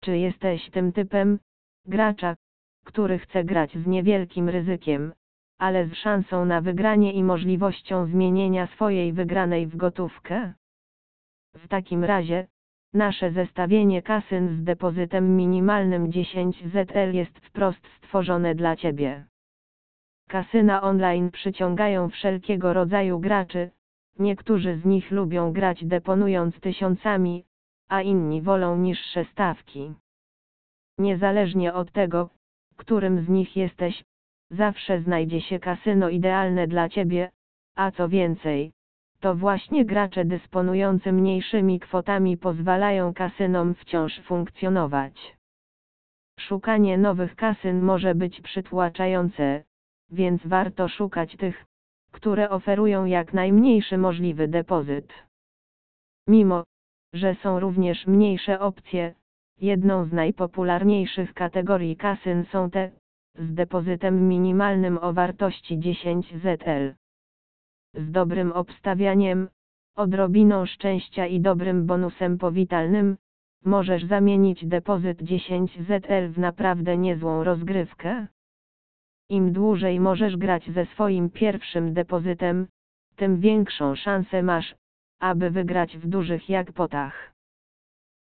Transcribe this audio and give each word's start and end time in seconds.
Czy 0.00 0.18
jesteś 0.18 0.70
tym 0.70 0.92
typem 0.92 1.38
gracza, 1.86 2.36
który 2.84 3.18
chce 3.18 3.44
grać 3.44 3.78
z 3.78 3.86
niewielkim 3.86 4.48
ryzykiem, 4.48 5.12
ale 5.58 5.86
z 5.86 5.94
szansą 5.94 6.44
na 6.44 6.60
wygranie 6.60 7.12
i 7.12 7.24
możliwością 7.24 8.06
zmienienia 8.06 8.66
swojej 8.66 9.12
wygranej 9.12 9.66
w 9.66 9.76
gotówkę? 9.76 10.52
W 11.54 11.68
takim 11.68 12.04
razie, 12.04 12.46
nasze 12.94 13.32
zestawienie 13.32 14.02
kasyn 14.02 14.48
z 14.48 14.64
depozytem 14.64 15.36
minimalnym 15.36 16.12
10 16.12 16.64
ZL 16.72 17.12
jest 17.12 17.38
wprost 17.38 17.86
stworzone 17.98 18.54
dla 18.54 18.76
Ciebie. 18.76 19.24
Kasyna 20.28 20.82
online 20.82 21.30
przyciągają 21.30 22.08
wszelkiego 22.08 22.72
rodzaju 22.72 23.20
graczy, 23.20 23.70
niektórzy 24.18 24.76
z 24.76 24.84
nich 24.84 25.10
lubią 25.10 25.52
grać 25.52 25.84
deponując 25.84 26.60
tysiącami, 26.60 27.44
a 27.90 28.02
inni 28.02 28.42
wolą 28.42 28.76
niższe 28.76 29.24
stawki. 29.24 29.94
Niezależnie 30.98 31.74
od 31.74 31.92
tego, 31.92 32.30
którym 32.76 33.24
z 33.24 33.28
nich 33.28 33.56
jesteś, 33.56 34.04
zawsze 34.50 35.00
znajdzie 35.00 35.40
się 35.40 35.58
kasyno 35.58 36.08
idealne 36.08 36.66
dla 36.66 36.88
Ciebie, 36.88 37.30
a 37.76 37.90
co 37.90 38.08
więcej, 38.08 38.72
to 39.20 39.34
właśnie 39.34 39.84
gracze 39.84 40.24
dysponujący 40.24 41.12
mniejszymi 41.12 41.80
kwotami 41.80 42.36
pozwalają 42.36 43.14
kasynom 43.14 43.74
wciąż 43.74 44.20
funkcjonować. 44.20 45.36
Szukanie 46.40 46.98
nowych 46.98 47.36
kasyn 47.36 47.82
może 47.82 48.14
być 48.14 48.40
przytłaczające, 48.40 49.64
więc 50.10 50.46
warto 50.46 50.88
szukać 50.88 51.36
tych, 51.36 51.64
które 52.12 52.50
oferują 52.50 53.04
jak 53.04 53.34
najmniejszy 53.34 53.98
możliwy 53.98 54.48
depozyt. 54.48 55.12
Mimo, 56.28 56.64
że 57.12 57.34
są 57.34 57.60
również 57.60 58.06
mniejsze 58.06 58.60
opcje, 58.60 59.14
jedną 59.60 60.04
z 60.04 60.12
najpopularniejszych 60.12 61.34
kategorii 61.34 61.96
kasyn 61.96 62.44
są 62.44 62.70
te, 62.70 62.90
z 63.34 63.54
depozytem 63.54 64.28
minimalnym 64.28 64.98
o 64.98 65.12
wartości 65.12 65.78
10 65.78 66.34
ZL. 66.42 66.94
Z 67.94 68.10
dobrym 68.10 68.52
obstawianiem, 68.52 69.48
odrobiną 69.96 70.66
szczęścia 70.66 71.26
i 71.26 71.40
dobrym 71.40 71.86
bonusem 71.86 72.38
powitalnym, 72.38 73.16
możesz 73.64 74.04
zamienić 74.04 74.66
depozyt 74.66 75.22
10 75.22 75.78
ZL 75.86 76.28
w 76.32 76.38
naprawdę 76.38 76.96
niezłą 76.96 77.44
rozgrywkę. 77.44 78.26
Im 79.28 79.52
dłużej 79.52 80.00
możesz 80.00 80.36
grać 80.36 80.70
ze 80.70 80.86
swoim 80.86 81.30
pierwszym 81.30 81.94
depozytem, 81.94 82.66
tym 83.16 83.40
większą 83.40 83.94
szansę 83.94 84.42
masz, 84.42 84.74
aby 85.20 85.50
wygrać 85.50 85.96
w 85.96 86.06
dużych 86.06 86.48
jackpotach. 86.48 87.32